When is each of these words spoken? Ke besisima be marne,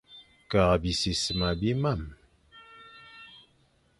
Ke 0.51 0.63
besisima 0.81 1.49
be 1.59 1.71
marne, 1.81 2.11